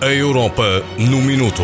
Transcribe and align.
A 0.00 0.06
Europa 0.06 0.82
no 0.98 1.22
Minuto. 1.22 1.62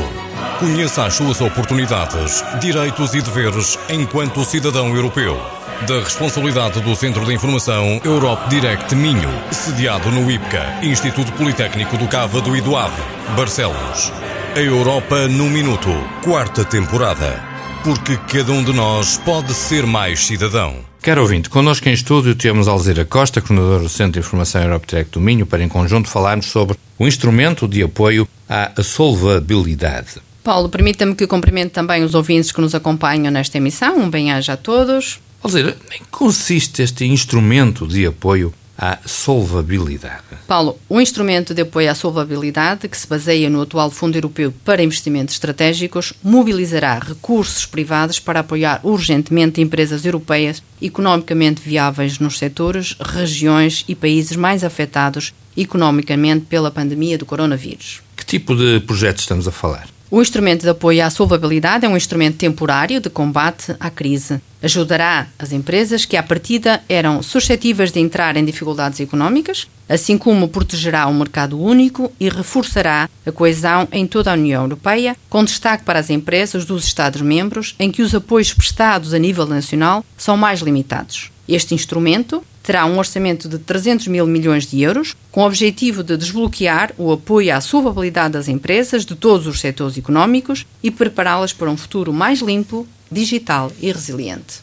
Conheça 0.58 1.04
as 1.04 1.14
suas 1.14 1.40
oportunidades, 1.40 2.44
direitos 2.60 3.14
e 3.14 3.20
deveres 3.20 3.78
enquanto 3.88 4.44
cidadão 4.44 4.94
europeu. 4.94 5.40
Da 5.86 6.00
responsabilidade 6.00 6.80
do 6.80 6.94
Centro 6.94 7.24
de 7.24 7.34
Informação 7.34 8.00
Europe 8.04 8.48
Direct 8.48 8.94
Minho, 8.94 9.30
sediado 9.50 10.10
no 10.10 10.30
IPCA, 10.30 10.80
Instituto 10.82 11.32
Politécnico 11.32 11.96
do 11.96 12.06
Cávado 12.06 12.56
e 12.56 12.60
do 12.60 12.76
Ave, 12.76 13.02
Barcelos. 13.36 14.12
A 14.54 14.60
Europa 14.60 15.26
no 15.28 15.44
Minuto, 15.44 15.90
quarta 16.22 16.64
temporada. 16.64 17.49
Porque 17.82 18.18
cada 18.28 18.52
um 18.52 18.62
de 18.62 18.74
nós 18.74 19.16
pode 19.16 19.54
ser 19.54 19.86
mais 19.86 20.26
cidadão. 20.26 20.76
Caro 21.00 21.22
ouvinte, 21.22 21.48
connosco 21.48 21.88
em 21.88 21.92
estúdio 21.94 22.34
temos 22.34 22.68
Alzira 22.68 23.06
Costa, 23.06 23.40
coordenador 23.40 23.80
do 23.80 23.88
Centro 23.88 24.12
de 24.12 24.18
Informação 24.18 24.62
Europe 24.62 24.86
Direct 24.86 25.12
do 25.12 25.20
Minho, 25.20 25.46
para 25.46 25.64
em 25.64 25.68
conjunto 25.68 26.06
falarmos 26.06 26.44
sobre 26.44 26.76
o 26.98 27.06
instrumento 27.06 27.66
de 27.66 27.82
apoio 27.82 28.28
à 28.46 28.70
solvabilidade. 28.82 30.20
Paulo, 30.44 30.68
permita-me 30.68 31.14
que 31.14 31.26
cumprimente 31.26 31.70
também 31.70 32.04
os 32.04 32.14
ouvintes 32.14 32.52
que 32.52 32.60
nos 32.60 32.74
acompanham 32.74 33.32
nesta 33.32 33.56
emissão. 33.56 33.96
Um 33.98 34.10
bem-aja 34.10 34.52
a 34.52 34.56
todos. 34.58 35.18
Alzira, 35.42 35.74
em 35.90 36.00
que 36.00 36.10
consiste 36.10 36.82
este 36.82 37.06
instrumento 37.06 37.86
de 37.86 38.04
apoio 38.04 38.52
à 38.80 38.98
solvabilidade? 39.04 40.24
Paulo, 40.46 40.78
o 40.88 40.98
instrumento 40.98 41.52
de 41.52 41.60
apoio 41.60 41.90
à 41.90 41.94
solvabilidade, 41.94 42.88
que 42.88 42.96
se 42.96 43.06
baseia 43.06 43.50
no 43.50 43.60
atual 43.60 43.90
Fundo 43.90 44.16
Europeu 44.16 44.54
para 44.64 44.82
Investimentos 44.82 45.34
Estratégicos, 45.34 46.14
mobilizará 46.24 46.98
recursos 46.98 47.66
privados 47.66 48.18
para 48.18 48.40
apoiar 48.40 48.80
urgentemente 48.82 49.60
empresas 49.60 50.06
europeias 50.06 50.62
economicamente 50.80 51.60
viáveis 51.60 52.18
nos 52.18 52.38
setores, 52.38 52.96
regiões 52.98 53.84
e 53.86 53.94
países 53.94 54.34
mais 54.34 54.64
afetados 54.64 55.34
economicamente 55.54 56.46
pela 56.46 56.70
pandemia 56.70 57.18
do 57.18 57.26
coronavírus. 57.26 58.00
Que 58.16 58.24
tipo 58.24 58.56
de 58.56 58.80
projetos 58.80 59.24
estamos 59.24 59.46
a 59.46 59.52
falar? 59.52 59.88
O 60.10 60.22
instrumento 60.22 60.62
de 60.62 60.70
apoio 60.70 61.04
à 61.04 61.10
solvabilidade 61.10 61.84
é 61.84 61.88
um 61.88 61.96
instrumento 61.96 62.38
temporário 62.38 63.00
de 63.00 63.10
combate 63.10 63.76
à 63.78 63.90
crise. 63.90 64.40
Ajudará 64.62 65.26
as 65.38 65.52
empresas 65.52 66.04
que, 66.04 66.16
à 66.16 66.22
partida, 66.22 66.82
eram 66.88 67.22
suscetíveis 67.22 67.90
de 67.90 68.00
entrar 68.00 68.36
em 68.36 68.44
dificuldades 68.44 69.00
económicas, 69.00 69.66
assim 69.88 70.18
como 70.18 70.48
protegerá 70.48 71.06
o 71.06 71.14
mercado 71.14 71.60
único 71.60 72.12
e 72.20 72.28
reforçará 72.28 73.08
a 73.24 73.32
coesão 73.32 73.88
em 73.90 74.06
toda 74.06 74.30
a 74.30 74.34
União 74.34 74.62
Europeia, 74.62 75.16
com 75.30 75.44
destaque 75.44 75.84
para 75.84 75.98
as 75.98 76.10
empresas 76.10 76.64
dos 76.66 76.84
Estados-membros 76.84 77.74
em 77.78 77.90
que 77.90 78.02
os 78.02 78.14
apoios 78.14 78.52
prestados 78.52 79.14
a 79.14 79.18
nível 79.18 79.46
nacional 79.46 80.04
são 80.16 80.36
mais 80.36 80.60
limitados. 80.60 81.32
Este 81.48 81.74
instrumento 81.74 82.44
terá 82.62 82.84
um 82.86 82.98
orçamento 82.98 83.48
de 83.48 83.58
300 83.58 84.06
mil 84.06 84.26
milhões 84.26 84.66
de 84.66 84.80
euros, 84.80 85.16
com 85.32 85.42
o 85.42 85.46
objetivo 85.46 86.02
de 86.04 86.16
desbloquear 86.16 86.92
o 86.98 87.10
apoio 87.10 87.54
à 87.54 87.60
solvabilidade 87.60 88.34
das 88.34 88.46
empresas 88.46 89.04
de 89.04 89.16
todos 89.16 89.46
os 89.46 89.58
setores 89.58 89.96
económicos 89.96 90.66
e 90.82 90.90
prepará-las 90.90 91.52
para 91.52 91.70
um 91.70 91.76
futuro 91.76 92.12
mais 92.12 92.40
limpo, 92.40 92.86
digital 93.10 93.72
e 93.80 93.92
resiliente. 93.92 94.60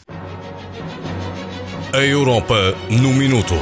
A 1.92 1.98
Europa 1.98 2.74
no 2.90 3.12
Minuto. 3.14 3.54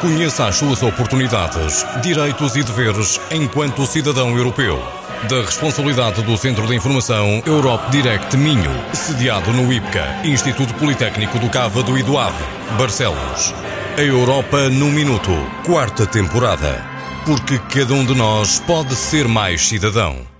Conheça 0.00 0.46
as 0.46 0.56
suas 0.56 0.82
oportunidades, 0.82 1.84
direitos 2.02 2.56
e 2.56 2.62
deveres 2.62 3.20
enquanto 3.30 3.86
cidadão 3.86 4.36
europeu. 4.36 4.80
Da 5.28 5.40
responsabilidade 5.40 6.22
do 6.22 6.36
Centro 6.36 6.66
de 6.66 6.74
Informação 6.74 7.42
Europe 7.46 7.90
Direct 7.90 8.36
Minho, 8.36 8.70
sediado 8.92 9.52
no 9.52 9.72
IPCA, 9.72 10.20
Instituto 10.24 10.74
Politécnico 10.74 11.38
do 11.38 11.48
Cávado 11.48 11.96
e 11.98 12.02
do 12.02 12.18
Ave, 12.18 12.44
Barcelos. 12.76 13.54
A 13.96 14.02
Europa 14.02 14.68
no 14.68 14.90
Minuto, 14.90 15.30
quarta 15.64 16.06
temporada. 16.06 16.84
Porque 17.24 17.58
cada 17.58 17.94
um 17.94 18.04
de 18.04 18.14
nós 18.14 18.60
pode 18.60 18.94
ser 18.94 19.26
mais 19.26 19.66
cidadão. 19.66 20.33